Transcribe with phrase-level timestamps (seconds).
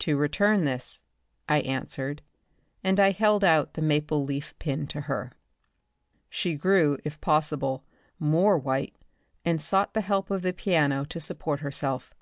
[0.00, 1.02] "To return this,"
[1.48, 2.22] I answered.
[2.82, 5.34] And I held out the maple leaf pin to her.
[6.28, 7.84] She grew, if possible,
[8.18, 8.96] more white
[9.44, 12.12] and sought the help of the piano to support herself.